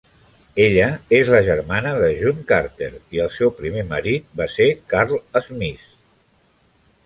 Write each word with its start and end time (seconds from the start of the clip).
Ella 0.67 0.85
és 1.17 1.29
la 1.33 1.41
germana 1.49 1.91
de 2.05 2.07
June 2.23 2.47
Carter 2.53 2.89
i 3.17 3.23
el 3.27 3.31
seu 3.37 3.53
primer 3.61 3.87
marit 3.95 4.27
va 4.43 4.51
ser 4.57 4.71
Carl 4.95 5.41
Smith. 5.51 5.89